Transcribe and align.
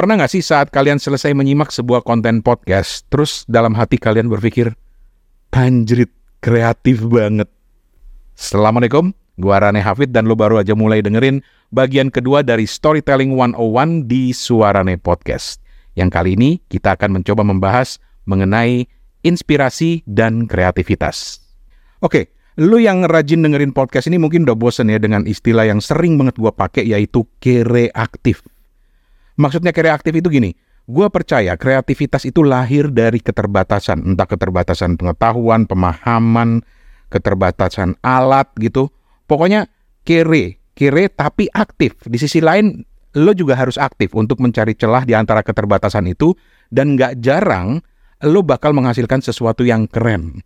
Pernah 0.00 0.16
nggak 0.16 0.32
sih 0.32 0.40
saat 0.40 0.72
kalian 0.72 0.96
selesai 0.96 1.36
menyimak 1.36 1.68
sebuah 1.68 2.00
konten 2.08 2.40
podcast, 2.40 3.04
terus 3.12 3.44
dalam 3.44 3.76
hati 3.76 4.00
kalian 4.00 4.32
berpikir, 4.32 4.72
Panjrit, 5.52 6.08
kreatif 6.40 7.04
banget. 7.04 7.44
Assalamualaikum, 8.32 9.12
gua 9.36 9.60
Rane 9.60 9.84
Hafid 9.84 10.08
dan 10.16 10.24
lo 10.24 10.40
baru 10.40 10.56
aja 10.56 10.72
mulai 10.72 11.04
dengerin 11.04 11.44
bagian 11.68 12.08
kedua 12.08 12.40
dari 12.40 12.64
Storytelling 12.64 13.36
101 13.36 14.08
di 14.08 14.32
Suarane 14.32 14.96
Podcast. 14.96 15.60
Yang 15.92 16.16
kali 16.16 16.30
ini 16.32 16.50
kita 16.72 16.96
akan 16.96 17.20
mencoba 17.20 17.44
membahas 17.44 18.00
mengenai 18.24 18.88
inspirasi 19.20 20.00
dan 20.08 20.48
kreativitas. 20.48 21.44
Oke, 22.00 22.32
lu 22.56 22.80
yang 22.80 23.04
rajin 23.04 23.44
dengerin 23.44 23.76
podcast 23.76 24.08
ini 24.08 24.16
mungkin 24.16 24.48
udah 24.48 24.56
bosen 24.56 24.88
ya 24.88 24.96
dengan 24.96 25.28
istilah 25.28 25.68
yang 25.68 25.84
sering 25.84 26.16
banget 26.16 26.40
gua 26.40 26.56
pakai 26.56 26.88
yaitu 26.88 27.28
kreatif. 27.36 28.40
Maksudnya 29.40 29.72
kreatif 29.72 30.12
itu 30.12 30.28
gini, 30.28 30.52
gue 30.84 31.06
percaya 31.08 31.56
kreativitas 31.56 32.28
itu 32.28 32.44
lahir 32.44 32.92
dari 32.92 33.24
keterbatasan, 33.24 34.04
entah 34.04 34.28
keterbatasan 34.28 35.00
pengetahuan, 35.00 35.64
pemahaman, 35.64 36.60
keterbatasan 37.08 37.96
alat 38.04 38.52
gitu. 38.60 38.92
Pokoknya 39.24 39.64
kere, 40.04 40.60
kere 40.76 41.08
tapi 41.08 41.48
aktif. 41.56 41.96
Di 42.04 42.20
sisi 42.20 42.44
lain, 42.44 42.84
lo 43.16 43.32
juga 43.32 43.56
harus 43.56 43.80
aktif 43.80 44.12
untuk 44.12 44.44
mencari 44.44 44.76
celah 44.76 45.08
di 45.08 45.16
antara 45.16 45.40
keterbatasan 45.40 46.04
itu 46.12 46.36
dan 46.68 47.00
nggak 47.00 47.24
jarang 47.24 47.80
lo 48.28 48.44
bakal 48.44 48.76
menghasilkan 48.76 49.24
sesuatu 49.24 49.64
yang 49.64 49.88
keren. 49.88 50.44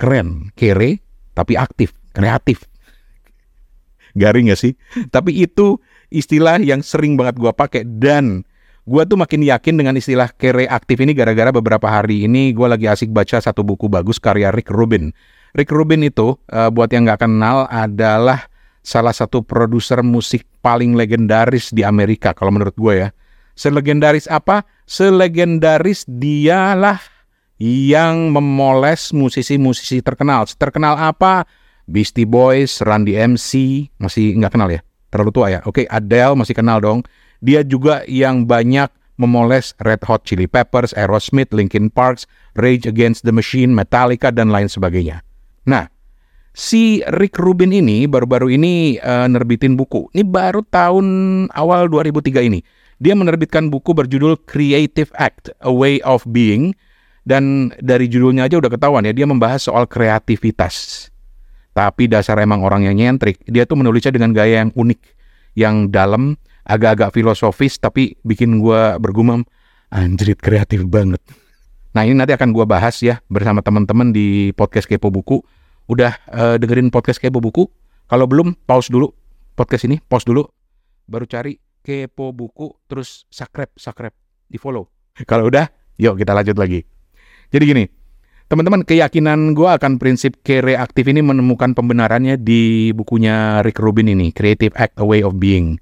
Keren, 0.00 0.56
kere, 0.56 1.04
tapi 1.36 1.54
aktif, 1.60 1.92
kreatif. 2.16 2.64
Garing 4.12 4.52
gak 4.52 4.60
sih? 4.60 4.72
Tapi 5.08 5.40
itu 5.40 5.80
istilah 6.12 6.60
yang 6.60 6.84
sering 6.84 7.16
banget 7.16 7.40
gue 7.40 7.52
pakai 7.52 7.82
dan 7.88 8.44
gue 8.84 9.02
tuh 9.08 9.16
makin 9.16 9.40
yakin 9.40 9.80
dengan 9.80 9.96
istilah 9.96 10.28
kere 10.36 10.68
aktif 10.68 11.00
ini 11.00 11.16
gara-gara 11.16 11.48
beberapa 11.48 11.88
hari 11.88 12.28
ini 12.28 12.52
gue 12.52 12.66
lagi 12.68 12.86
asik 12.86 13.10
baca 13.10 13.40
satu 13.40 13.64
buku 13.64 13.88
bagus 13.88 14.20
karya 14.20 14.52
Rick 14.52 14.68
Rubin. 14.68 15.10
Rick 15.56 15.72
Rubin 15.72 16.04
itu 16.04 16.36
uh, 16.52 16.68
buat 16.68 16.92
yang 16.92 17.08
nggak 17.08 17.24
kenal 17.24 17.64
adalah 17.72 18.52
salah 18.82 19.14
satu 19.14 19.46
produser 19.46 20.02
musik 20.02 20.44
paling 20.60 20.98
legendaris 20.98 21.70
di 21.70 21.86
Amerika 21.86 22.34
kalau 22.34 22.52
menurut 22.52 22.74
gue 22.76 22.94
ya. 23.06 23.08
Selegendaris 23.52 24.26
apa? 24.32 24.64
Selegendaris 24.88 26.08
dialah 26.08 26.98
yang 27.62 28.32
memoles 28.32 29.14
musisi-musisi 29.14 30.02
terkenal. 30.02 30.48
Terkenal 30.50 30.98
apa? 30.98 31.46
Beastie 31.86 32.26
Boys, 32.26 32.80
Randy 32.80 33.14
MC, 33.14 33.84
masih 34.00 34.34
nggak 34.40 34.52
kenal 34.56 34.70
ya? 34.72 34.80
Terlalu 35.12 35.30
tua 35.30 35.46
ya. 35.52 35.60
Oke, 35.68 35.84
Adele 35.92 36.34
masih 36.34 36.56
kenal 36.56 36.80
dong. 36.80 37.04
Dia 37.44 37.60
juga 37.60 38.02
yang 38.08 38.48
banyak 38.48 38.88
memoles 39.20 39.76
Red 39.84 40.02
Hot 40.08 40.24
Chili 40.24 40.48
Peppers, 40.48 40.96
Aerosmith, 40.96 41.52
Linkin 41.52 41.92
Park, 41.92 42.24
Rage 42.56 42.88
Against 42.88 43.28
the 43.28 43.34
Machine, 43.34 43.76
Metallica 43.76 44.32
dan 44.32 44.48
lain 44.48 44.72
sebagainya. 44.72 45.20
Nah, 45.68 45.86
si 46.56 47.04
Rick 47.20 47.36
Rubin 47.36 47.76
ini 47.76 48.08
baru-baru 48.08 48.56
ini 48.56 48.96
uh, 48.98 49.28
nerbitin 49.28 49.76
buku. 49.76 50.08
Ini 50.16 50.24
baru 50.24 50.64
tahun 50.64 51.06
awal 51.52 51.92
2003 51.92 52.48
ini. 52.48 52.64
Dia 53.02 53.18
menerbitkan 53.18 53.68
buku 53.68 53.92
berjudul 53.92 54.46
Creative 54.46 55.10
Act: 55.18 55.52
A 55.60 55.70
Way 55.70 56.00
of 56.06 56.24
Being 56.24 56.72
dan 57.22 57.70
dari 57.78 58.10
judulnya 58.10 58.50
aja 58.50 58.58
udah 58.58 58.70
ketahuan 58.70 59.06
ya 59.06 59.14
dia 59.14 59.26
membahas 59.26 59.70
soal 59.70 59.86
kreativitas 59.86 61.08
tapi 61.72 62.08
dasar 62.08 62.40
emang 62.40 62.60
orang 62.64 62.84
yang 62.88 62.96
nyentrik. 62.96 63.40
Dia 63.48 63.64
tuh 63.64 63.80
menulisnya 63.80 64.12
dengan 64.12 64.36
gaya 64.36 64.64
yang 64.64 64.70
unik, 64.72 65.00
yang 65.56 65.88
dalam, 65.88 66.36
agak-agak 66.64 67.12
filosofis, 67.16 67.80
tapi 67.80 68.16
bikin 68.22 68.60
gue 68.60 68.96
bergumam, 69.00 69.42
anjrit 69.92 70.38
kreatif 70.38 70.84
banget. 70.86 71.20
Nah 71.92 72.08
ini 72.08 72.16
nanti 72.16 72.32
akan 72.32 72.56
gue 72.56 72.64
bahas 72.64 72.96
ya 73.04 73.20
bersama 73.28 73.60
teman-teman 73.60 74.12
di 74.14 74.52
podcast 74.56 74.88
Kepo 74.88 75.12
Buku. 75.12 75.44
Udah 75.90 76.16
uh, 76.32 76.56
dengerin 76.56 76.88
podcast 76.88 77.20
Kepo 77.20 77.42
Buku? 77.42 77.68
Kalau 78.08 78.24
belum, 78.24 78.56
pause 78.64 78.88
dulu 78.88 79.12
podcast 79.52 79.84
ini, 79.84 80.00
pause 80.00 80.24
dulu, 80.24 80.44
baru 81.04 81.28
cari 81.28 81.56
Kepo 81.84 82.32
Buku, 82.32 82.72
terus 82.88 83.28
subscribe, 83.28 83.72
subscribe, 83.76 84.16
di 84.48 84.56
follow. 84.56 84.88
Kalau 85.28 85.52
udah, 85.52 85.68
yuk 86.00 86.16
kita 86.16 86.32
lanjut 86.32 86.56
lagi. 86.56 86.80
Jadi 87.52 87.64
gini, 87.68 87.84
Teman-teman, 88.52 88.84
keyakinan 88.84 89.56
gue 89.56 89.64
akan 89.64 89.96
prinsip 89.96 90.36
K-reaktif 90.44 91.08
ini 91.08 91.24
menemukan 91.24 91.72
pembenarannya 91.72 92.36
di 92.36 92.92
bukunya 92.92 93.64
Rick 93.64 93.80
Rubin 93.80 94.12
ini, 94.12 94.28
Creative 94.28 94.76
Act 94.76 95.00
A 95.00 95.08
Way 95.08 95.24
of 95.24 95.40
Being. 95.40 95.80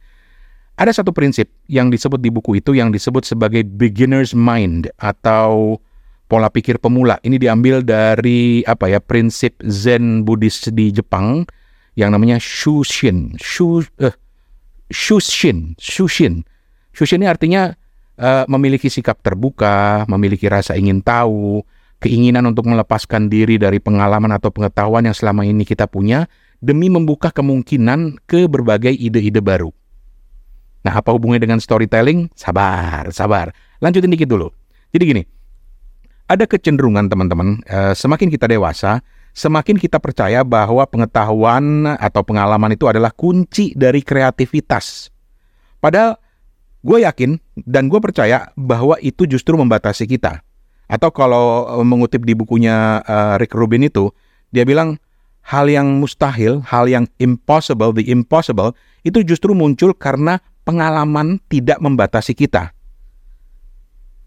Ada 0.78 1.02
satu 1.02 1.10
prinsip 1.10 1.50
yang 1.66 1.90
disebut 1.90 2.22
di 2.22 2.30
buku 2.30 2.62
itu 2.62 2.78
yang 2.78 2.94
disebut 2.94 3.26
sebagai 3.26 3.66
beginner's 3.66 4.38
mind 4.38 4.86
atau 5.02 5.82
pola 6.30 6.46
pikir 6.46 6.78
pemula. 6.78 7.18
Ini 7.26 7.42
diambil 7.42 7.82
dari 7.82 8.62
apa 8.62 8.86
ya 8.86 9.02
prinsip 9.02 9.58
Zen 9.66 10.22
Buddhis 10.22 10.70
di 10.70 10.94
Jepang 10.94 11.50
yang 11.98 12.14
namanya 12.14 12.38
Shushin. 12.38 13.34
Shu, 13.42 13.82
uh, 13.82 14.14
Shushin, 14.94 15.74
Shushin. 15.74 16.46
Shushin 16.94 17.26
ini 17.26 17.34
artinya 17.34 17.74
uh, 18.14 18.46
memiliki 18.46 18.86
sikap 18.86 19.26
terbuka, 19.26 20.06
memiliki 20.06 20.46
rasa 20.46 20.78
ingin 20.78 21.02
tahu, 21.02 21.66
keinginan 22.00 22.48
untuk 22.48 22.66
melepaskan 22.66 23.28
diri 23.28 23.60
dari 23.60 23.78
pengalaman 23.78 24.32
atau 24.32 24.48
pengetahuan 24.48 25.04
yang 25.04 25.14
selama 25.14 25.44
ini 25.44 25.68
kita 25.68 25.84
punya 25.86 26.26
demi 26.58 26.88
membuka 26.88 27.28
kemungkinan 27.32 28.24
ke 28.24 28.48
berbagai 28.48 28.92
ide-ide 28.92 29.40
baru. 29.40 29.72
Nah, 30.80 30.96
apa 30.96 31.12
hubungannya 31.12 31.44
dengan 31.44 31.60
storytelling? 31.60 32.32
Sabar, 32.32 33.12
sabar. 33.12 33.52
Lanjutin 33.84 34.08
dikit 34.08 34.32
dulu. 34.32 34.48
Jadi 34.96 35.04
gini, 35.04 35.22
ada 36.24 36.48
kecenderungan 36.48 37.12
teman-teman, 37.12 37.60
eh, 37.68 37.92
semakin 37.92 38.32
kita 38.32 38.48
dewasa, 38.48 39.04
semakin 39.36 39.76
kita 39.76 40.00
percaya 40.00 40.40
bahwa 40.40 40.88
pengetahuan 40.88 41.84
atau 42.00 42.24
pengalaman 42.24 42.72
itu 42.72 42.88
adalah 42.88 43.12
kunci 43.12 43.76
dari 43.76 44.00
kreativitas. 44.00 45.12
Padahal 45.84 46.16
gue 46.80 47.04
yakin 47.04 47.36
dan 47.68 47.92
gue 47.92 48.00
percaya 48.00 48.52
bahwa 48.56 48.96
itu 49.04 49.28
justru 49.28 49.56
membatasi 49.56 50.08
kita. 50.08 50.40
Atau 50.90 51.14
kalau 51.14 51.70
eh, 51.70 51.86
mengutip 51.86 52.26
di 52.26 52.34
bukunya 52.34 52.98
uh, 53.06 53.38
Rick 53.38 53.54
Rubin 53.54 53.86
itu, 53.86 54.10
dia 54.50 54.66
bilang 54.66 54.98
hal 55.46 55.70
yang 55.70 56.02
mustahil, 56.02 56.58
hal 56.66 56.90
yang 56.90 57.06
impossible, 57.22 57.94
the 57.94 58.02
impossible, 58.10 58.74
itu 59.06 59.22
justru 59.22 59.54
muncul 59.54 59.94
karena 59.94 60.42
pengalaman 60.66 61.38
tidak 61.46 61.78
membatasi 61.78 62.34
kita. 62.34 62.74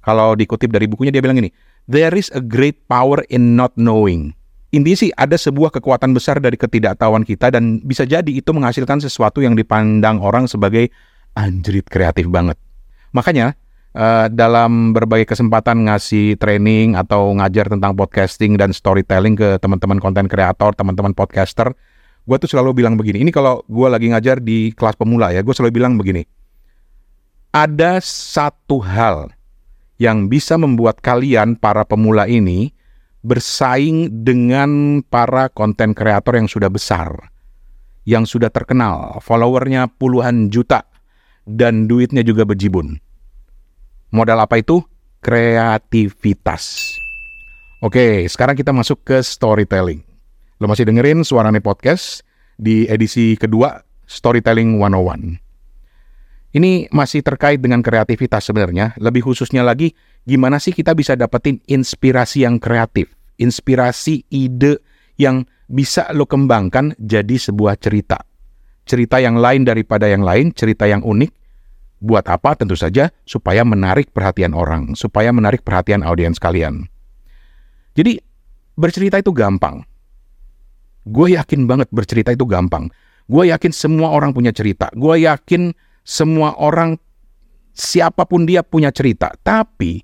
Kalau 0.03 0.35
dikutip 0.35 0.72
dari 0.72 0.88
bukunya 0.88 1.12
dia 1.12 1.23
bilang 1.23 1.40
ini, 1.40 1.52
there 1.88 2.12
is 2.16 2.31
a 2.35 2.44
great 2.44 2.88
power 2.88 3.23
in 3.31 3.56
not 3.56 3.72
knowing. 3.75 4.35
Intinya 4.73 4.97
sih 4.97 5.12
ada 5.13 5.38
sebuah 5.38 5.69
kekuatan 5.69 6.18
besar 6.18 6.41
dari 6.41 6.57
ketidaktahuan 6.57 7.22
kita 7.23 7.53
dan 7.53 7.78
bisa 7.85 8.09
jadi 8.09 8.28
itu 8.28 8.50
menghasilkan 8.50 9.00
sesuatu 9.00 9.40
yang 9.40 9.53
dipandang 9.53 10.18
orang 10.18 10.50
sebagai 10.50 10.90
anjrit 11.38 11.85
kreatif 11.85 12.25
banget. 12.28 12.57
Makanya 13.13 13.53
uh, 13.97 14.27
dalam 14.29 14.91
berbagai 14.91 15.29
kesempatan 15.29 15.89
ngasih 15.89 16.37
training 16.37 16.97
atau 16.97 17.33
ngajar 17.37 17.69
tentang 17.69 17.93
podcasting 17.93 18.57
dan 18.57 18.73
storytelling 18.73 19.37
ke 19.37 19.57
teman-teman 19.61 20.01
konten 20.01 20.25
kreator, 20.27 20.73
teman-teman 20.73 21.13
podcaster, 21.13 21.71
gue 22.25 22.37
tuh 22.37 22.49
selalu 22.49 22.83
bilang 22.83 22.97
begini. 22.99 23.23
Ini 23.25 23.31
kalau 23.31 23.61
gue 23.65 23.87
lagi 23.87 24.09
ngajar 24.11 24.41
di 24.41 24.73
kelas 24.73 24.97
pemula 24.97 25.31
ya, 25.31 25.41
gue 25.41 25.53
selalu 25.53 25.73
bilang 25.73 25.95
begini. 25.95 26.25
Ada 27.53 28.01
satu 28.01 28.81
hal 28.81 29.29
yang 30.01 30.25
bisa 30.25 30.57
membuat 30.57 30.99
kalian 31.05 31.53
para 31.53 31.85
pemula 31.85 32.25
ini 32.25 32.73
bersaing 33.23 34.25
dengan 34.25 34.99
para 35.05 35.47
konten 35.53 35.95
kreator 35.95 36.35
yang 36.35 36.49
sudah 36.49 36.67
besar, 36.67 37.13
yang 38.03 38.27
sudah 38.27 38.49
terkenal, 38.49 39.21
followernya 39.23 39.87
puluhan 39.95 40.49
juta, 40.51 40.83
dan 41.47 41.85
duitnya 41.87 42.25
juga 42.25 42.43
berjibun. 42.43 42.99
Modal 44.13 44.46
apa 44.46 44.62
itu? 44.62 44.78
Kreativitas. 45.26 46.93
Oke, 47.82 48.29
sekarang 48.29 48.53
kita 48.53 48.70
masuk 48.70 49.02
ke 49.02 49.17
storytelling. 49.26 50.05
Lo 50.61 50.70
masih 50.70 50.85
dengerin 50.85 51.26
Suarane 51.26 51.58
Podcast 51.66 52.22
di 52.53 52.85
edisi 52.85 53.34
kedua 53.41 53.82
Storytelling 54.05 54.78
101. 54.78 55.41
Ini 56.53 56.93
masih 56.93 57.26
terkait 57.26 57.58
dengan 57.58 57.82
kreativitas 57.82 58.46
sebenarnya. 58.46 58.93
Lebih 59.02 59.26
khususnya 59.26 59.66
lagi, 59.66 59.97
gimana 60.29 60.61
sih 60.61 60.78
kita 60.78 60.93
bisa 60.93 61.17
dapetin 61.17 61.58
inspirasi 61.66 62.46
yang 62.46 62.61
kreatif? 62.61 63.17
Inspirasi 63.41 64.29
ide 64.29 64.78
yang 65.17 65.41
bisa 65.66 66.14
lo 66.14 66.29
kembangkan 66.29 66.93
jadi 67.02 67.41
sebuah 67.41 67.82
cerita. 67.82 68.22
Cerita 68.85 69.17
yang 69.17 69.41
lain 69.41 69.66
daripada 69.66 70.05
yang 70.05 70.22
lain, 70.22 70.53
cerita 70.53 70.85
yang 70.85 71.02
unik, 71.02 71.42
Buat 72.03 72.28
apa? 72.28 72.59
Tentu 72.59 72.76
saja 72.76 73.08
supaya 73.23 73.64
menarik 73.64 74.11
perhatian 74.11 74.52
orang, 74.52 74.91
supaya 75.00 75.32
menarik 75.32 75.64
perhatian 75.64 76.03
audiens 76.03 76.35
kalian. 76.35 76.84
Jadi 77.96 78.20
bercerita 78.76 79.23
itu 79.23 79.32
gampang. 79.32 79.88
Gue 81.08 81.40
yakin 81.40 81.64
banget 81.64 81.88
bercerita 81.96 82.35
itu 82.35 82.44
gampang. 82.44 82.91
Gue 83.32 83.47
yakin 83.55 83.72
semua 83.72 84.11
orang 84.11 84.35
punya 84.35 84.52
cerita. 84.52 84.91
Gue 84.91 85.23
yakin 85.23 85.72
semua 86.03 86.59
orang 86.59 87.00
siapa 87.72 88.28
pun 88.28 88.44
dia 88.44 88.61
punya 88.61 88.91
cerita. 88.91 89.32
Tapi 89.40 90.03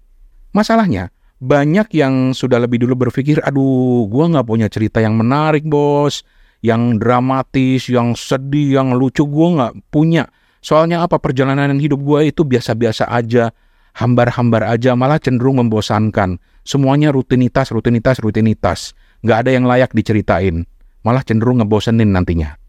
masalahnya 0.56 1.12
banyak 1.40 1.88
yang 1.96 2.36
sudah 2.36 2.60
lebih 2.60 2.84
dulu 2.84 3.08
berpikir, 3.08 3.40
aduh, 3.40 4.04
gua 4.12 4.28
nggak 4.28 4.48
punya 4.48 4.68
cerita 4.68 5.00
yang 5.00 5.16
menarik, 5.16 5.64
bos, 5.64 6.28
yang 6.60 7.00
dramatis, 7.00 7.88
yang 7.88 8.12
sedih, 8.12 8.76
yang 8.76 8.92
lucu, 8.92 9.24
gua 9.24 9.48
nggak 9.56 9.74
punya. 9.88 10.28
Soalnya 10.60 11.04
apa 11.04 11.20
perjalanan 11.20 11.80
hidup 11.80 12.04
gua 12.04 12.28
itu 12.28 12.44
biasa-biasa 12.44 13.08
aja, 13.08 13.56
hambar-hambar 13.96 14.68
aja, 14.68 14.96
malah 14.96 15.20
cenderung 15.20 15.60
membosankan. 15.60 16.40
Semuanya 16.68 17.16
rutinitas, 17.16 17.72
rutinitas, 17.72 18.20
rutinitas. 18.20 18.94
Nggak 19.24 19.38
ada 19.48 19.52
yang 19.56 19.66
layak 19.68 19.92
diceritain. 19.96 20.68
Malah 21.04 21.24
cenderung 21.24 21.64
ngebosenin 21.64 22.12
nantinya. 22.12 22.60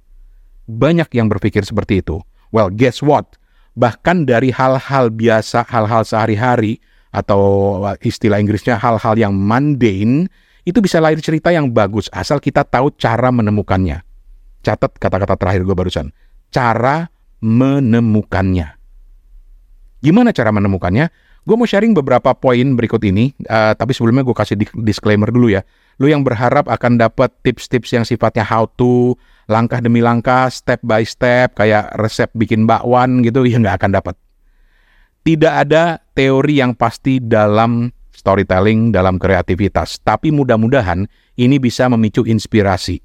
Banyak 0.70 1.10
yang 1.14 1.26
berpikir 1.26 1.66
seperti 1.66 2.02
itu. 2.02 2.22
Well, 2.54 2.70
guess 2.70 3.02
what? 3.02 3.38
Bahkan 3.74 4.26
dari 4.26 4.50
hal-hal 4.54 5.10
biasa, 5.10 5.66
hal-hal 5.66 6.06
sehari-hari, 6.06 6.78
atau 7.10 7.78
istilah 8.02 8.38
Inggrisnya 8.38 8.78
hal-hal 8.78 9.18
yang 9.18 9.34
mundane, 9.34 10.30
itu 10.62 10.78
bisa 10.78 11.02
lahir 11.02 11.18
cerita 11.18 11.50
yang 11.50 11.72
bagus 11.74 12.06
asal 12.14 12.38
kita 12.38 12.62
tahu 12.62 12.94
cara 12.94 13.34
menemukannya. 13.34 14.04
Catat 14.60 14.92
kata-kata 15.00 15.34
terakhir 15.34 15.66
gue 15.66 15.74
barusan. 15.74 16.12
Cara 16.52 17.08
menemukannya. 17.40 18.76
Gimana 20.00 20.32
cara 20.32 20.48
menemukannya? 20.52 21.12
Gue 21.44 21.56
mau 21.56 21.64
sharing 21.64 21.96
beberapa 21.96 22.36
poin 22.36 22.76
berikut 22.76 23.00
ini, 23.00 23.32
uh, 23.48 23.72
tapi 23.72 23.96
sebelumnya 23.96 24.24
gue 24.24 24.36
kasih 24.36 24.60
disclaimer 24.84 25.32
dulu 25.32 25.48
ya. 25.48 25.64
Lu 25.96 26.08
yang 26.08 26.20
berharap 26.20 26.68
akan 26.68 27.00
dapat 27.00 27.32
tips-tips 27.44 27.96
yang 27.96 28.04
sifatnya 28.04 28.44
how 28.44 28.68
to, 28.76 29.16
langkah 29.48 29.80
demi 29.80 30.04
langkah, 30.04 30.52
step 30.52 30.80
by 30.84 31.00
step, 31.04 31.56
kayak 31.56 31.92
resep 31.96 32.28
bikin 32.36 32.68
bakwan 32.68 33.24
gitu, 33.24 33.44
ya 33.50 33.56
nggak 33.56 33.80
akan 33.80 33.90
dapat. 33.96 34.14
Tidak 35.20 35.52
ada 35.52 36.00
teori 36.16 36.60
yang 36.60 36.76
pasti 36.76 37.20
dalam 37.20 37.92
storytelling, 38.12 38.92
dalam 38.92 39.16
kreativitas. 39.16 40.00
Tapi 40.04 40.28
mudah-mudahan 40.32 41.08
ini 41.40 41.56
bisa 41.56 41.88
memicu 41.88 42.24
inspirasi. 42.28 43.00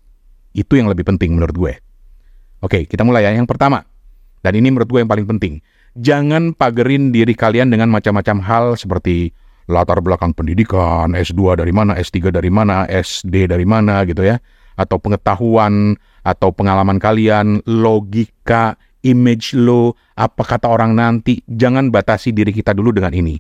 Itu 0.55 0.75
yang 0.75 0.91
lebih 0.91 1.07
penting 1.07 1.35
menurut 1.35 1.55
gue. 1.55 1.73
Oke, 2.63 2.87
kita 2.87 3.03
mulai 3.03 3.27
ya. 3.27 3.31
Yang 3.31 3.47
pertama, 3.51 3.83
dan 4.45 4.53
ini 4.53 4.69
menurut 4.69 4.85
gue 4.85 5.01
yang 5.01 5.09
paling 5.09 5.25
penting. 5.25 5.65
Jangan 5.97 6.53
pagerin 6.53 7.09
diri 7.09 7.33
kalian 7.33 7.73
dengan 7.73 7.89
macam-macam 7.89 8.37
hal 8.45 8.65
seperti 8.77 9.33
latar 9.65 10.05
belakang 10.05 10.37
pendidikan, 10.37 11.17
S2 11.17 11.57
dari 11.57 11.73
mana, 11.73 11.97
S3 11.97 12.29
dari 12.29 12.53
mana, 12.53 12.85
SD 12.85 13.49
dari 13.49 13.65
mana 13.65 14.05
gitu 14.05 14.21
ya 14.21 14.37
atau 14.75 14.99
pengetahuan 14.99 15.95
atau 16.21 16.51
pengalaman 16.51 16.99
kalian, 16.99 17.63
logika, 17.65 18.75
image 19.07 19.55
lo, 19.55 19.95
apa 20.19 20.43
kata 20.43 20.67
orang 20.67 20.97
nanti, 20.97 21.39
jangan 21.47 21.89
batasi 21.93 22.35
diri 22.35 22.51
kita 22.51 22.75
dulu 22.75 22.91
dengan 22.91 23.15
ini. 23.15 23.39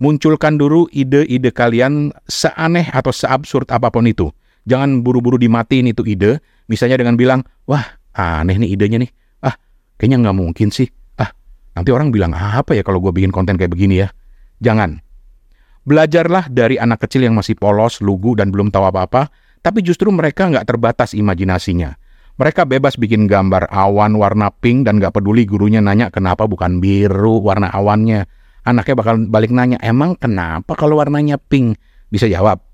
Munculkan 0.00 0.56
dulu 0.56 0.88
ide-ide 0.88 1.52
kalian 1.52 2.08
seaneh 2.24 2.88
atau 2.88 3.12
seabsurd 3.12 3.68
apa 3.68 3.92
pun 3.92 4.08
itu. 4.08 4.32
Jangan 4.64 5.04
buru-buru 5.04 5.36
dimatiin 5.36 5.92
itu 5.92 6.06
ide, 6.08 6.40
misalnya 6.72 6.96
dengan 6.96 7.20
bilang, 7.20 7.44
wah 7.68 7.84
aneh 8.16 8.56
nih 8.56 8.72
idenya 8.72 9.04
nih, 9.04 9.10
kayaknya 10.00 10.24
nggak 10.24 10.38
mungkin 10.40 10.72
sih, 10.72 10.88
ah 11.20 11.28
nanti 11.76 11.92
orang 11.92 12.08
bilang 12.08 12.32
apa 12.32 12.72
ya 12.72 12.80
kalau 12.80 13.04
gue 13.04 13.12
bikin 13.12 13.28
konten 13.28 13.60
kayak 13.60 13.76
begini 13.76 14.00
ya. 14.00 14.08
Jangan. 14.64 15.04
Belajarlah 15.84 16.48
dari 16.48 16.80
anak 16.80 17.04
kecil 17.04 17.28
yang 17.28 17.36
masih 17.36 17.56
polos, 17.56 18.00
lugu, 18.00 18.32
dan 18.32 18.48
belum 18.48 18.72
tahu 18.72 18.88
apa-apa, 18.88 19.28
tapi 19.60 19.84
justru 19.84 20.08
mereka 20.08 20.48
nggak 20.48 20.64
terbatas 20.64 21.12
imajinasinya. 21.12 21.92
Mereka 22.40 22.64
bebas 22.64 22.96
bikin 22.96 23.28
gambar 23.28 23.68
awan 23.68 24.16
warna 24.16 24.48
pink 24.48 24.88
dan 24.88 24.96
nggak 24.96 25.12
peduli 25.12 25.44
gurunya 25.44 25.84
nanya 25.84 26.08
kenapa 26.08 26.48
bukan 26.48 26.80
biru 26.80 27.44
warna 27.44 27.68
awannya. 27.68 28.24
Anaknya 28.64 28.94
bakal 28.96 29.14
balik 29.28 29.52
nanya, 29.52 29.76
emang 29.84 30.16
kenapa 30.16 30.72
kalau 30.76 30.96
warnanya 30.96 31.36
pink? 31.36 31.76
Bisa 32.08 32.28
jawab. 32.28 32.64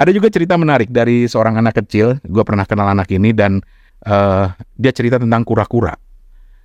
Ada 0.00 0.10
juga 0.10 0.28
cerita 0.28 0.58
menarik 0.58 0.90
dari 0.90 1.24
seorang 1.24 1.60
anak 1.60 1.84
kecil. 1.84 2.18
Gue 2.24 2.44
pernah 2.44 2.66
kenal 2.66 2.92
anak 2.92 3.08
ini 3.14 3.32
dan 3.32 3.62
uh, 4.04 4.52
dia 4.76 4.92
cerita 4.92 5.16
tentang 5.20 5.42
kura-kura. 5.42 5.96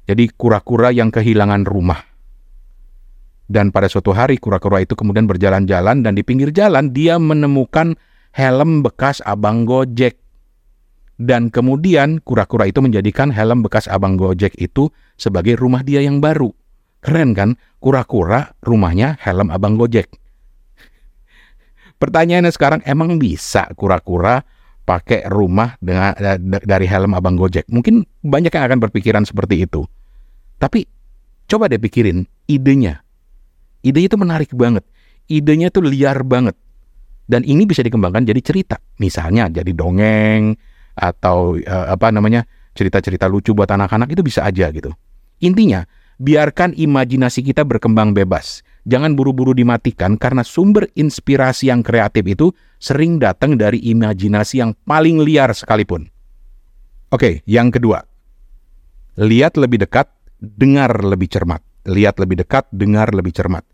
Jadi 0.09 0.31
kura-kura 0.33 0.89
yang 0.89 1.13
kehilangan 1.13 1.63
rumah. 1.65 2.01
Dan 3.49 3.73
pada 3.73 3.89
suatu 3.89 4.13
hari 4.13 4.37
kura-kura 4.37 4.85
itu 4.85 4.93
kemudian 4.93 5.25
berjalan-jalan 5.25 6.05
dan 6.05 6.13
di 6.13 6.21
pinggir 6.21 6.53
jalan 6.53 6.93
dia 6.93 7.17
menemukan 7.17 7.97
helm 8.33 8.85
bekas 8.85 9.25
abang 9.25 9.65
Gojek. 9.65 10.21
Dan 11.19 11.51
kemudian 11.51 12.21
kura-kura 12.23 12.69
itu 12.69 12.79
menjadikan 12.79 13.33
helm 13.33 13.65
bekas 13.65 13.89
abang 13.89 14.15
Gojek 14.15 14.53
itu 14.61 14.93
sebagai 15.17 15.57
rumah 15.57 15.81
dia 15.81 15.99
yang 15.99 16.21
baru. 16.21 16.53
Keren 17.01 17.33
kan? 17.33 17.49
Kura-kura 17.81 18.53
rumahnya 18.61 19.17
helm 19.19 19.49
abang 19.49 19.75
Gojek. 19.75 20.13
Pertanyaannya 22.01 22.53
sekarang 22.53 22.81
emang 22.85 23.17
bisa 23.17 23.65
kura-kura 23.73 24.45
pakai 24.89 25.29
rumah 25.29 25.77
dengan 25.77 26.17
dari 26.41 26.89
helm 26.89 27.13
abang 27.13 27.37
Gojek? 27.37 27.69
Mungkin 27.69 28.01
banyak 28.25 28.49
yang 28.49 28.65
akan 28.65 28.79
berpikiran 28.81 29.21
seperti 29.29 29.69
itu. 29.69 29.85
Tapi 30.57 30.89
coba 31.45 31.69
deh 31.69 31.77
pikirin 31.77 32.25
idenya 32.49 33.05
Idenya 33.79 34.07
itu 34.11 34.19
menarik 34.19 34.51
banget. 34.51 34.83
Idenya 35.31 35.71
itu 35.71 35.79
liar 35.79 36.19
banget. 36.27 36.55
Dan 37.29 37.45
ini 37.45 37.63
bisa 37.63 37.85
dikembangkan 37.85 38.25
jadi 38.27 38.41
cerita. 38.43 38.75
Misalnya 38.99 39.47
jadi 39.47 39.71
dongeng 39.71 40.57
atau 40.99 41.55
uh, 41.55 41.87
apa 41.95 42.11
namanya 42.11 42.43
cerita-cerita 42.75 43.29
lucu 43.31 43.55
buat 43.55 43.69
anak-anak 43.69 44.11
itu 44.11 44.21
bisa 44.25 44.43
aja 44.43 44.67
gitu. 44.73 44.91
Intinya, 45.39 45.87
biarkan 46.19 46.75
imajinasi 46.75 47.41
kita 47.41 47.63
berkembang 47.65 48.13
bebas. 48.13 48.61
Jangan 48.85 49.15
buru-buru 49.15 49.55
dimatikan 49.55 50.15
karena 50.19 50.43
sumber 50.43 50.87
inspirasi 50.95 51.71
yang 51.71 51.81
kreatif 51.81 52.23
itu 52.27 52.47
sering 52.79 53.19
datang 53.19 53.55
dari 53.59 53.79
imajinasi 53.81 54.61
yang 54.61 54.71
paling 54.87 55.23
liar 55.23 55.51
sekalipun. 55.55 56.11
Oke, 57.09 57.41
yang 57.49 57.71
kedua. 57.73 58.03
Lihat 59.19 59.59
lebih 59.59 59.83
dekat, 59.83 60.07
dengar 60.39 61.03
lebih 61.03 61.27
cermat 61.27 61.59
lihat 61.89 62.21
lebih 62.21 62.45
dekat, 62.45 62.69
dengar 62.69 63.09
lebih 63.11 63.31
cermat. 63.31 63.65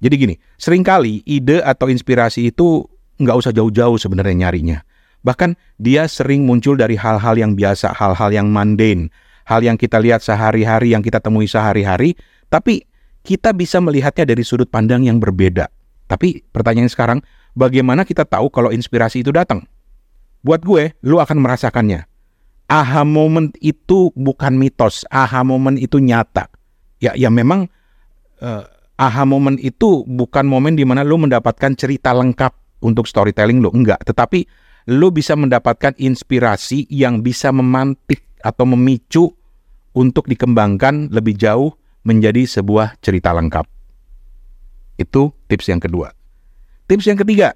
Jadi 0.00 0.14
gini, 0.16 0.34
sering 0.56 0.86
kali 0.86 1.20
ide 1.26 1.60
atau 1.60 1.90
inspirasi 1.90 2.48
itu 2.54 2.86
nggak 3.20 3.36
usah 3.36 3.52
jauh-jauh 3.52 3.96
sebenarnya 4.00 4.48
nyarinya. 4.48 4.78
Bahkan 5.20 5.52
dia 5.76 6.08
sering 6.08 6.48
muncul 6.48 6.80
dari 6.80 6.96
hal-hal 6.96 7.36
yang 7.36 7.52
biasa, 7.52 7.92
hal-hal 7.92 8.32
yang 8.32 8.48
mundane, 8.48 9.12
hal 9.50 9.66
yang 9.66 9.74
kita 9.74 9.98
lihat 9.98 10.22
sehari-hari, 10.22 10.94
yang 10.94 11.02
kita 11.02 11.18
temui 11.18 11.50
sehari-hari, 11.50 12.14
tapi 12.46 12.86
kita 13.26 13.50
bisa 13.50 13.82
melihatnya 13.82 14.22
dari 14.22 14.46
sudut 14.46 14.70
pandang 14.70 15.02
yang 15.02 15.18
berbeda. 15.18 15.66
Tapi 16.06 16.46
pertanyaan 16.54 16.86
sekarang, 16.86 17.18
bagaimana 17.58 18.06
kita 18.06 18.22
tahu 18.22 18.46
kalau 18.54 18.70
inspirasi 18.70 19.26
itu 19.26 19.34
datang? 19.34 19.66
Buat 20.46 20.62
gue, 20.62 20.94
lu 21.02 21.18
akan 21.18 21.42
merasakannya. 21.42 22.06
Aha 22.70 23.02
moment 23.02 23.50
itu 23.58 24.14
bukan 24.14 24.54
mitos, 24.54 25.02
aha 25.10 25.42
moment 25.42 25.74
itu 25.74 25.98
nyata 25.98 26.46
ya 27.00 27.16
ya 27.16 27.32
memang 27.32 27.66
uh, 28.44 28.64
aha 29.00 29.24
momen 29.24 29.56
itu 29.58 30.04
bukan 30.04 30.44
momen 30.44 30.76
di 30.76 30.84
mana 30.84 31.02
lo 31.02 31.16
mendapatkan 31.16 31.72
cerita 31.74 32.12
lengkap 32.12 32.84
untuk 32.84 33.08
storytelling 33.08 33.64
lo 33.64 33.72
enggak, 33.72 34.04
tetapi 34.04 34.44
lo 34.92 35.08
bisa 35.10 35.34
mendapatkan 35.34 35.96
inspirasi 35.96 36.86
yang 36.92 37.24
bisa 37.24 37.50
memantik 37.50 38.24
atau 38.40 38.64
memicu 38.68 39.32
untuk 39.96 40.30
dikembangkan 40.30 41.10
lebih 41.10 41.34
jauh 41.36 41.74
menjadi 42.06 42.46
sebuah 42.46 43.00
cerita 43.04 43.34
lengkap. 43.34 43.66
Itu 45.00 45.32
tips 45.48 45.66
yang 45.72 45.80
kedua. 45.80 46.12
Tips 46.90 47.06
yang 47.06 47.18
ketiga, 47.20 47.54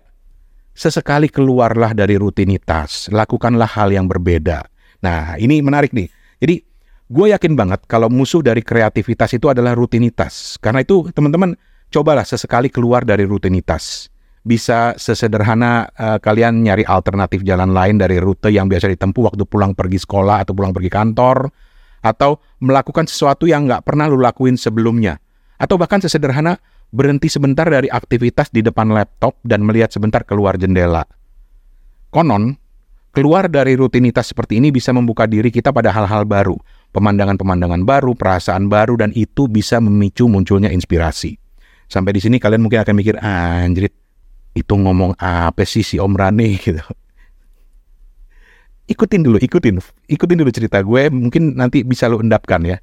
sesekali 0.74 1.30
keluarlah 1.30 1.94
dari 1.94 2.18
rutinitas, 2.18 3.10
lakukanlah 3.10 3.68
hal 3.68 3.90
yang 3.90 4.06
berbeda. 4.06 4.66
Nah, 5.04 5.36
ini 5.36 5.60
menarik 5.60 5.92
nih. 5.92 6.08
Jadi 6.40 6.56
gue 7.10 7.26
yakin 7.30 7.52
banget 7.54 7.84
kalau 7.84 8.08
musuh 8.08 8.40
dari 8.40 8.64
kreativitas 8.64 9.36
itu 9.36 9.52
adalah 9.52 9.76
rutinitas. 9.76 10.56
Karena 10.58 10.80
itu 10.80 11.08
teman-teman 11.12 11.54
cobalah 11.92 12.24
sesekali 12.24 12.72
keluar 12.72 13.04
dari 13.04 13.22
rutinitas. 13.28 14.08
Bisa 14.44 14.92
sesederhana 15.00 15.88
uh, 15.96 16.20
kalian 16.20 16.60
nyari 16.60 16.84
alternatif 16.84 17.40
jalan 17.48 17.72
lain 17.72 17.96
dari 17.96 18.20
rute 18.20 18.52
yang 18.52 18.68
biasa 18.68 18.92
ditempuh 18.92 19.32
waktu 19.32 19.48
pulang 19.48 19.72
pergi 19.72 19.96
sekolah 20.04 20.44
atau 20.44 20.52
pulang 20.52 20.72
pergi 20.76 20.92
kantor. 20.92 21.48
Atau 22.04 22.44
melakukan 22.60 23.08
sesuatu 23.08 23.48
yang 23.48 23.64
nggak 23.64 23.88
pernah 23.88 24.04
lu 24.12 24.20
lakuin 24.20 24.60
sebelumnya. 24.60 25.16
Atau 25.56 25.80
bahkan 25.80 26.04
sesederhana 26.04 26.60
berhenti 26.92 27.32
sebentar 27.32 27.64
dari 27.64 27.88
aktivitas 27.88 28.52
di 28.52 28.60
depan 28.60 28.92
laptop 28.92 29.40
dan 29.40 29.64
melihat 29.64 29.88
sebentar 29.88 30.20
keluar 30.28 30.60
jendela. 30.60 31.08
Konon, 32.12 32.60
keluar 33.16 33.48
dari 33.48 33.74
rutinitas 33.74 34.30
seperti 34.30 34.60
ini 34.60 34.68
bisa 34.68 34.92
membuka 34.92 35.24
diri 35.24 35.48
kita 35.48 35.72
pada 35.72 35.88
hal-hal 35.88 36.28
baru 36.28 36.60
pemandangan-pemandangan 36.94 37.82
baru, 37.82 38.14
perasaan 38.14 38.70
baru, 38.70 38.94
dan 38.94 39.10
itu 39.18 39.50
bisa 39.50 39.82
memicu 39.82 40.30
munculnya 40.30 40.70
inspirasi. 40.70 41.34
Sampai 41.90 42.14
di 42.14 42.22
sini 42.22 42.38
kalian 42.38 42.62
mungkin 42.62 42.86
akan 42.86 42.94
mikir, 42.94 43.18
anjrit, 43.18 43.92
itu 44.54 44.74
ngomong 44.78 45.18
apa 45.18 45.66
sih 45.66 45.82
si 45.82 45.98
Om 45.98 46.14
Rane 46.14 46.54
gitu. 46.62 46.80
Ikutin 48.84 49.24
dulu, 49.24 49.40
ikutin, 49.40 49.80
ikutin 50.12 50.36
dulu 50.36 50.50
cerita 50.52 50.84
gue, 50.84 51.08
mungkin 51.08 51.56
nanti 51.56 51.80
bisa 51.80 52.04
lo 52.04 52.20
endapkan 52.20 52.60
ya. 52.60 52.76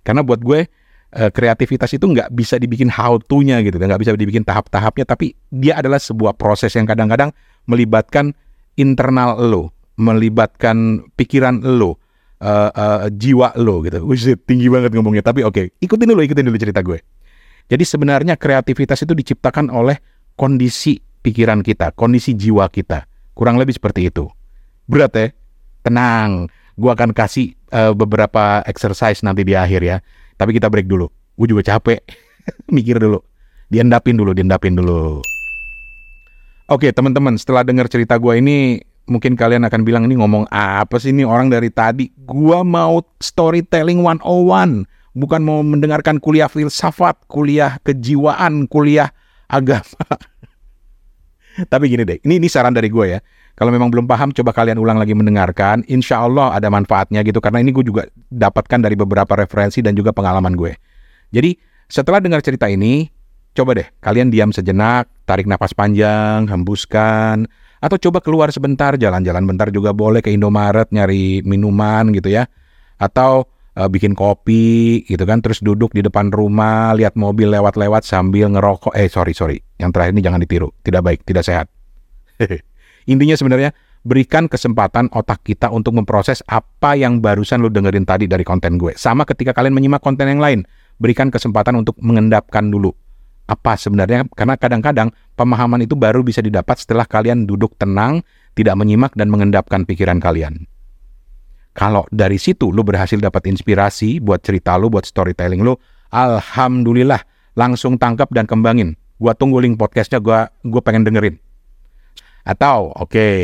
Karena 0.00 0.24
buat 0.24 0.40
gue, 0.40 0.64
uh, 1.12 1.30
kreativitas 1.30 1.92
itu 1.92 2.08
nggak 2.08 2.32
bisa 2.32 2.56
dibikin 2.56 2.88
how 2.88 3.20
to-nya 3.20 3.60
gitu, 3.60 3.76
nggak 3.76 4.00
bisa 4.00 4.16
dibikin 4.16 4.48
tahap-tahapnya, 4.48 5.04
tapi 5.04 5.36
dia 5.52 5.76
adalah 5.76 6.00
sebuah 6.00 6.40
proses 6.40 6.72
yang 6.72 6.88
kadang-kadang 6.88 7.36
melibatkan 7.68 8.32
internal 8.80 9.36
lo, 9.36 9.76
melibatkan 10.00 11.04
pikiran 11.20 11.60
lo, 11.60 12.00
uh, 12.40 12.72
uh, 12.72 13.12
jiwa 13.12 13.52
lo 13.60 13.84
gitu. 13.84 14.00
Wih, 14.08 14.40
tinggi 14.48 14.72
banget 14.72 14.96
ngomongnya. 14.96 15.20
Tapi 15.20 15.44
oke, 15.44 15.52
okay, 15.52 15.66
ikutin 15.84 16.08
dulu, 16.08 16.24
ikutin 16.24 16.48
dulu 16.48 16.56
cerita 16.56 16.80
gue. 16.80 16.96
Jadi 17.68 17.84
sebenarnya 17.84 18.40
kreativitas 18.40 19.04
itu 19.04 19.12
diciptakan 19.12 19.68
oleh 19.68 20.00
kondisi 20.34 20.96
pikiran 20.98 21.60
kita, 21.60 21.92
kondisi 21.92 22.32
jiwa 22.32 22.66
kita. 22.72 23.04
Kurang 23.36 23.56
lebih 23.60 23.76
seperti 23.76 24.08
itu. 24.08 24.28
Berat 24.88 25.12
ya? 25.16 25.28
Tenang, 25.82 26.46
gue 26.78 26.90
akan 26.90 27.10
kasih 27.10 27.54
uh, 27.74 27.94
beberapa 27.94 28.62
exercise 28.66 29.20
nanti 29.26 29.42
di 29.42 29.58
akhir 29.58 29.82
ya. 29.82 29.98
Tapi 30.38 30.56
kita 30.56 30.70
break 30.70 30.86
dulu. 30.86 31.10
Gue 31.38 31.46
juga 31.50 31.62
capek. 31.74 32.02
Mikir 32.74 33.02
dulu. 33.02 33.22
Diendapin 33.68 34.18
dulu, 34.18 34.34
diendapin 34.34 34.78
dulu. 34.78 35.22
Oke 36.70 36.88
teman-teman, 36.94 37.36
setelah 37.36 37.66
dengar 37.66 37.90
cerita 37.90 38.16
gue 38.16 38.38
ini, 38.38 38.80
mungkin 39.10 39.34
kalian 39.34 39.66
akan 39.66 39.82
bilang 39.82 40.06
ini 40.06 40.14
ngomong 40.18 40.46
apa 40.52 40.98
sih 41.02 41.10
ini 41.10 41.26
orang 41.26 41.50
dari 41.50 41.68
tadi. 41.72 42.10
Gua 42.22 42.62
mau 42.62 43.02
storytelling 43.18 44.00
101, 44.00 44.86
bukan 45.16 45.40
mau 45.42 45.60
mendengarkan 45.60 46.22
kuliah 46.22 46.46
filsafat, 46.46 47.18
kuliah 47.26 47.76
kejiwaan, 47.82 48.70
kuliah 48.70 49.10
agama. 49.50 50.06
Tapi 51.72 51.84
gini 51.92 52.08
deh, 52.08 52.18
ini 52.24 52.40
ini 52.40 52.48
saran 52.48 52.72
dari 52.72 52.88
gue 52.88 53.18
ya. 53.18 53.20
Kalau 53.52 53.68
memang 53.68 53.92
belum 53.92 54.08
paham, 54.08 54.32
coba 54.32 54.56
kalian 54.56 54.80
ulang 54.80 54.96
lagi 54.96 55.12
mendengarkan. 55.12 55.84
Insya 55.86 56.24
Allah 56.24 56.56
ada 56.56 56.72
manfaatnya 56.72 57.20
gitu, 57.20 57.38
karena 57.38 57.60
ini 57.60 57.70
gue 57.70 57.84
juga 57.84 58.08
dapatkan 58.32 58.80
dari 58.80 58.96
beberapa 58.96 59.36
referensi 59.36 59.84
dan 59.84 59.92
juga 59.92 60.10
pengalaman 60.10 60.56
gue. 60.56 60.72
Jadi 61.32 61.56
setelah 61.88 62.18
dengar 62.18 62.40
cerita 62.40 62.68
ini, 62.68 63.08
coba 63.52 63.76
deh 63.76 63.88
kalian 64.00 64.32
diam 64.32 64.50
sejenak, 64.50 65.08
tarik 65.28 65.44
nafas 65.44 65.76
panjang, 65.76 66.48
hembuskan, 66.48 67.44
atau 67.84 67.96
coba 68.00 68.24
keluar 68.24 68.48
sebentar, 68.48 68.96
jalan-jalan 68.96 69.44
bentar 69.44 69.68
juga 69.68 69.92
boleh 69.92 70.24
ke 70.24 70.32
Indomaret 70.32 70.88
nyari 70.88 71.44
minuman 71.44 72.08
gitu 72.16 72.32
ya. 72.32 72.48
Atau 72.96 73.52
uh, 73.76 73.88
bikin 73.88 74.12
kopi 74.12 75.04
gitu 75.08 75.24
kan 75.24 75.40
terus 75.40 75.60
duduk 75.64 75.92
di 75.96 76.04
depan 76.04 76.28
rumah 76.32 76.92
lihat 76.96 77.16
mobil 77.16 77.48
lewat-lewat 77.52 78.04
sambil 78.04 78.52
ngerokok 78.52 78.92
eh 78.96 79.08
sorry 79.08 79.32
sorry 79.32 79.58
yang 79.80 79.92
terakhir 79.92 80.12
ini 80.16 80.22
jangan 80.24 80.40
ditiru 80.40 80.68
tidak 80.84 81.02
baik 81.04 81.20
tidak 81.24 81.44
sehat 81.44 81.66
intinya 83.06 83.36
sebenarnya 83.36 83.70
berikan 84.02 84.50
kesempatan 84.50 85.06
otak 85.14 85.46
kita 85.46 85.70
untuk 85.70 85.94
memproses 85.94 86.42
apa 86.50 86.98
yang 86.98 87.22
barusan 87.22 87.62
lu 87.62 87.70
dengerin 87.70 88.02
tadi 88.02 88.26
dari 88.26 88.42
konten 88.42 88.76
gue 88.78 88.98
sama 88.98 89.22
ketika 89.22 89.54
kalian 89.54 89.74
menyimak 89.74 90.02
konten 90.02 90.26
yang 90.26 90.42
lain 90.42 90.66
berikan 90.98 91.30
kesempatan 91.30 91.78
untuk 91.78 91.94
mengendapkan 92.02 92.66
dulu 92.66 92.90
apa 93.46 93.78
sebenarnya 93.78 94.26
karena 94.34 94.58
kadang-kadang 94.58 95.08
pemahaman 95.38 95.82
itu 95.86 95.94
baru 95.94 96.22
bisa 96.26 96.42
didapat 96.42 96.82
setelah 96.82 97.06
kalian 97.06 97.46
duduk 97.46 97.74
tenang 97.78 98.22
tidak 98.58 98.74
menyimak 98.74 99.14
dan 99.14 99.30
mengendapkan 99.30 99.86
pikiran 99.86 100.18
kalian 100.18 100.66
kalau 101.72 102.04
dari 102.12 102.36
situ 102.36 102.68
lu 102.68 102.84
berhasil 102.84 103.16
dapat 103.16 103.48
inspirasi 103.48 104.20
buat 104.20 104.44
cerita 104.44 104.76
lu, 104.76 104.92
buat 104.92 105.08
storytelling 105.08 105.64
lu, 105.64 105.72
alhamdulillah 106.12 107.24
langsung 107.56 107.96
tangkap 107.96 108.28
dan 108.36 108.44
kembangin. 108.44 108.92
Gua 109.16 109.32
tunggu 109.32 109.56
link 109.56 109.80
podcastnya, 109.80 110.20
gua 110.20 110.52
gua 110.60 110.84
pengen 110.84 111.08
dengerin. 111.08 111.40
Atau 112.42 112.90
oke, 112.94 113.06
okay, 113.12 113.42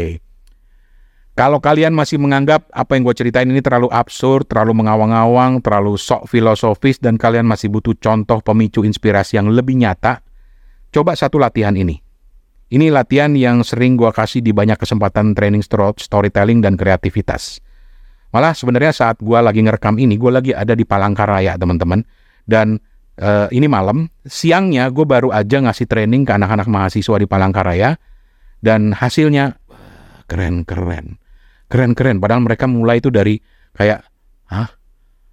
kalau 1.39 1.63
kalian 1.63 1.95
masih 1.95 2.19
menganggap 2.19 2.67
apa 2.75 2.99
yang 2.99 3.07
gue 3.07 3.15
ceritain 3.15 3.47
ini 3.47 3.63
terlalu 3.63 3.87
absurd, 3.95 4.51
terlalu 4.51 4.83
mengawang-awang, 4.83 5.63
terlalu 5.63 5.95
sok 5.95 6.27
filosofis, 6.27 6.99
dan 6.99 7.15
kalian 7.15 7.47
masih 7.47 7.71
butuh 7.71 7.95
contoh 7.95 8.43
pemicu 8.43 8.83
inspirasi 8.83 9.39
yang 9.39 9.47
lebih 9.47 9.79
nyata, 9.79 10.19
coba 10.91 11.15
satu 11.15 11.39
latihan 11.39 11.79
ini. 11.79 12.03
Ini 12.75 12.91
latihan 12.91 13.39
yang 13.39 13.63
sering 13.63 13.95
gue 13.95 14.11
kasih 14.11 14.43
di 14.43 14.51
banyak 14.51 14.83
kesempatan 14.83 15.39
training 15.39 15.63
storytelling 15.95 16.59
dan 16.59 16.75
kreativitas. 16.75 17.63
Malah 18.35 18.59
sebenarnya 18.59 18.91
saat 18.91 19.23
gue 19.23 19.39
lagi 19.39 19.63
ngerekam 19.63 19.95
ini, 19.95 20.19
gue 20.19 20.35
lagi 20.35 20.51
ada 20.51 20.75
di 20.75 20.83
Palangkaraya 20.83 21.55
teman-teman. 21.55 22.03
Dan 22.45 22.83
uh, 23.23 23.47
ini 23.55 23.71
malam, 23.71 24.11
siangnya 24.27 24.91
gue 24.91 25.07
baru 25.07 25.31
aja 25.31 25.63
ngasih 25.63 25.87
training 25.87 26.27
ke 26.27 26.35
anak-anak 26.35 26.67
mahasiswa 26.67 27.15
di 27.15 27.31
Palangkaraya. 27.31 27.95
Dan 28.59 28.95
hasilnya 28.95 29.59
keren-keren. 30.27 31.19
Keren-keren. 31.69 32.19
Padahal 32.19 32.43
mereka 32.45 32.67
mulai 32.67 32.99
itu 32.99 33.09
dari 33.09 33.39
kayak, 33.77 34.05
hah? 34.51 34.69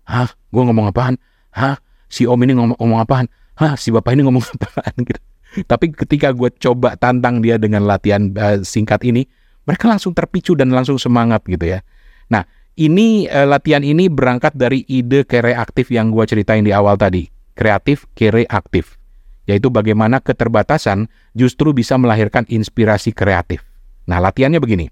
Hah? 0.06 0.30
Gue 0.54 0.64
ngomong 0.64 0.94
apaan? 0.94 1.18
Hah? 1.52 1.82
Si 2.06 2.30
om 2.30 2.38
ini 2.46 2.54
ngomong, 2.54 2.78
ngomong 2.78 3.02
apaan? 3.02 3.26
Hah? 3.58 3.74
Si 3.76 3.90
bapak 3.90 4.14
ini 4.14 4.24
ngomong 4.28 4.44
apaan? 4.56 4.94
Gitu. 5.02 5.22
Tapi 5.64 5.96
ketika 5.96 6.36
gue 6.36 6.52
coba 6.60 7.00
tantang 7.00 7.40
dia 7.40 7.56
dengan 7.56 7.88
latihan 7.88 8.28
uh, 8.36 8.60
singkat 8.62 9.02
ini, 9.08 9.24
mereka 9.64 9.88
langsung 9.88 10.12
terpicu 10.12 10.54
dan 10.54 10.70
langsung 10.76 11.00
semangat 11.00 11.48
gitu 11.48 11.64
ya. 11.64 11.80
Nah, 12.28 12.44
ini 12.76 13.26
uh, 13.32 13.48
latihan 13.48 13.82
ini 13.82 14.12
berangkat 14.12 14.52
dari 14.54 14.84
ide 14.92 15.24
kreatif 15.24 15.88
yang 15.90 16.12
gue 16.12 16.28
ceritain 16.28 16.62
di 16.62 16.76
awal 16.76 17.00
tadi. 17.00 17.32
Kreatif, 17.56 18.04
kreatif. 18.12 19.00
Yaitu 19.46 19.70
bagaimana 19.70 20.22
keterbatasan 20.22 21.06
justru 21.38 21.74
bisa 21.74 21.96
melahirkan 22.02 22.46
inspirasi 22.50 23.14
kreatif. 23.14 23.62
Nah, 24.10 24.18
latihannya 24.22 24.58
begini. 24.58 24.90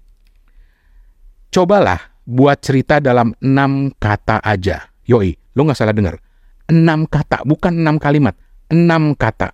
Cobalah 1.50 1.98
buat 2.26 2.58
cerita 2.62 2.98
dalam 2.98 3.34
enam 3.42 3.90
kata 3.94 4.42
aja. 4.42 4.90
Yoi, 5.06 5.36
lo 5.54 5.66
nggak 5.66 5.78
salah 5.78 5.94
dengar. 5.94 6.18
Enam 6.66 7.04
kata, 7.04 7.44
bukan 7.44 7.76
enam 7.76 8.00
kalimat. 8.00 8.34
Enam 8.72 9.12
kata. 9.14 9.52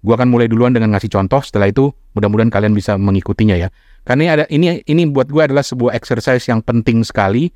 Gue 0.00 0.14
akan 0.14 0.30
mulai 0.30 0.46
duluan 0.46 0.70
dengan 0.72 0.94
ngasih 0.94 1.10
contoh. 1.12 1.42
Setelah 1.42 1.68
itu, 1.68 1.90
mudah-mudahan 2.14 2.48
kalian 2.48 2.72
bisa 2.72 2.94
mengikutinya 2.96 3.58
ya. 3.58 3.68
Karena 4.06 4.38
ada 4.38 4.44
ini 4.48 4.80
ini 4.86 5.02
buat 5.10 5.26
gue 5.26 5.42
adalah 5.42 5.66
sebuah 5.66 5.92
exercise 5.98 6.46
yang 6.46 6.62
penting 6.62 7.02
sekali 7.02 7.50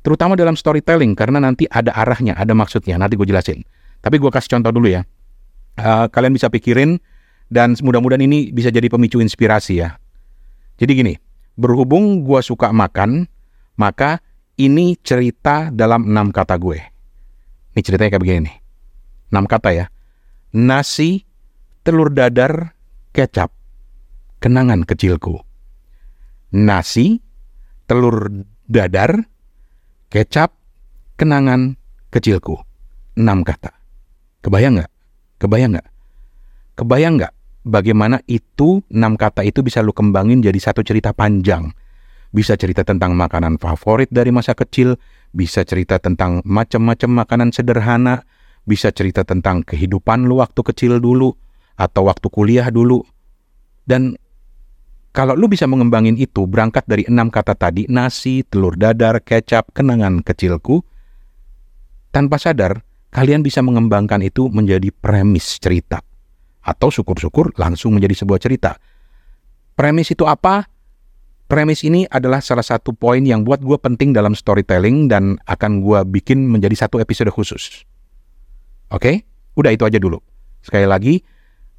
terutama 0.00 0.32
dalam 0.32 0.56
storytelling 0.56 1.12
karena 1.12 1.44
nanti 1.44 1.68
ada 1.68 1.92
arahnya, 1.92 2.32
ada 2.40 2.56
maksudnya. 2.56 2.96
Nanti 2.96 3.20
gue 3.20 3.28
jelasin. 3.28 3.60
Tapi 4.00 4.16
gue 4.16 4.32
kasih 4.32 4.56
contoh 4.56 4.72
dulu 4.72 4.88
ya. 4.88 5.04
Uh, 5.78 6.06
kalian 6.10 6.34
bisa 6.34 6.50
pikirin 6.50 6.98
dan 7.50 7.74
mudah-mudahan 7.78 8.22
ini 8.22 8.50
bisa 8.50 8.70
jadi 8.70 8.90
pemicu 8.90 9.22
inspirasi 9.22 9.82
ya. 9.82 9.98
Jadi 10.80 10.92
gini, 10.96 11.14
berhubung 11.54 12.24
gue 12.24 12.40
suka 12.40 12.72
makan, 12.72 13.28
maka 13.76 14.22
ini 14.56 14.96
cerita 15.00 15.68
dalam 15.70 16.08
enam 16.08 16.32
kata 16.32 16.56
gue. 16.56 16.78
Ini 17.76 17.80
ceritanya 17.84 18.16
kayak 18.16 18.22
begini 18.22 18.40
nih. 18.48 18.56
Enam 19.30 19.44
kata 19.46 19.70
ya. 19.72 19.86
Nasi, 20.56 21.22
telur 21.86 22.10
dadar, 22.10 22.74
kecap. 23.14 23.54
Kenangan 24.40 24.88
kecilku. 24.88 25.36
Nasi, 26.50 27.20
telur 27.86 28.32
dadar, 28.66 29.30
Kecap, 30.10 30.50
kenangan 31.14 31.78
kecilku. 32.10 32.58
Enam 33.14 33.46
kata. 33.46 33.70
Kebayang 34.42 34.82
nggak? 34.82 34.90
Kebayang 35.40 35.72
nggak? 35.72 35.88
Kebayang 36.76 37.14
nggak 37.16 37.32
bagaimana 37.64 38.20
itu 38.28 38.84
enam 38.92 39.16
kata 39.16 39.44
itu 39.44 39.60
bisa 39.60 39.84
lu 39.84 39.92
kembangin 39.92 40.44
jadi 40.44 40.56
satu 40.56 40.84
cerita 40.84 41.16
panjang. 41.16 41.72
Bisa 42.30 42.54
cerita 42.54 42.86
tentang 42.86 43.18
makanan 43.18 43.58
favorit 43.58 44.06
dari 44.12 44.30
masa 44.30 44.54
kecil, 44.54 44.94
bisa 45.34 45.66
cerita 45.66 45.98
tentang 45.98 46.44
macam-macam 46.46 47.26
makanan 47.26 47.50
sederhana, 47.50 48.22
bisa 48.62 48.94
cerita 48.94 49.26
tentang 49.26 49.66
kehidupan 49.66 50.30
lu 50.30 50.38
waktu 50.38 50.62
kecil 50.62 51.02
dulu 51.02 51.34
atau 51.74 52.06
waktu 52.06 52.30
kuliah 52.30 52.70
dulu. 52.70 53.02
Dan 53.82 54.14
kalau 55.10 55.34
lu 55.34 55.50
bisa 55.50 55.66
mengembangin 55.66 56.14
itu 56.14 56.46
berangkat 56.46 56.86
dari 56.86 57.02
enam 57.10 57.34
kata 57.34 57.58
tadi, 57.58 57.90
nasi, 57.90 58.46
telur 58.46 58.78
dadar, 58.78 59.18
kecap, 59.18 59.74
kenangan 59.74 60.22
kecilku, 60.22 60.86
tanpa 62.14 62.38
sadar 62.38 62.86
kalian 63.10 63.42
bisa 63.42 63.60
mengembangkan 63.62 64.22
itu 64.22 64.46
menjadi 64.50 64.90
premis 64.94 65.58
cerita. 65.58 66.02
Atau 66.60 66.90
syukur-syukur 66.94 67.54
langsung 67.58 67.94
menjadi 67.94 68.22
sebuah 68.24 68.40
cerita. 68.42 68.78
Premis 69.74 70.12
itu 70.12 70.26
apa? 70.26 70.66
Premis 71.50 71.82
ini 71.82 72.06
adalah 72.06 72.38
salah 72.38 72.62
satu 72.62 72.94
poin 72.94 73.26
yang 73.26 73.42
buat 73.42 73.58
gue 73.58 73.74
penting 73.74 74.14
dalam 74.14 74.38
storytelling 74.38 75.10
dan 75.10 75.34
akan 75.50 75.82
gue 75.82 75.98
bikin 76.06 76.46
menjadi 76.46 76.86
satu 76.86 77.02
episode 77.02 77.32
khusus. 77.34 77.82
Oke? 78.94 79.26
Udah 79.58 79.74
itu 79.74 79.82
aja 79.82 79.98
dulu. 79.98 80.22
Sekali 80.62 80.86
lagi, 80.86 81.14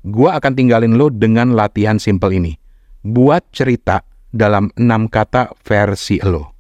gue 0.04 0.30
akan 0.30 0.52
tinggalin 0.58 1.00
lo 1.00 1.08
dengan 1.08 1.56
latihan 1.56 1.96
simple 2.02 2.36
ini 2.36 2.60
buat 3.02 3.48
cerita 3.56 4.04
dalam 4.30 4.70
enam 4.76 5.08
kata 5.08 5.56
versi 5.62 6.20
lo. 6.20 6.52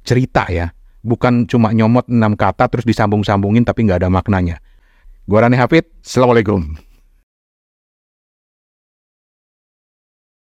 Cerita 0.00 0.48
ya, 0.48 0.72
bukan 1.00 1.48
cuma 1.48 1.72
nyomot 1.72 2.08
enam 2.08 2.36
kata 2.36 2.68
terus 2.68 2.84
disambung-sambungin 2.84 3.64
tapi 3.64 3.84
nggak 3.88 4.04
ada 4.04 4.10
maknanya. 4.12 4.60
Gua 5.24 5.46
Rani 5.46 5.56
Hafid, 5.56 5.86
Assalamualaikum. 6.02 6.89